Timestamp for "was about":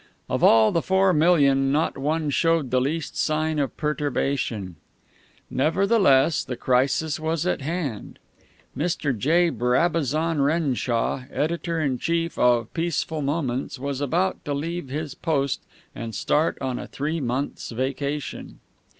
13.77-14.43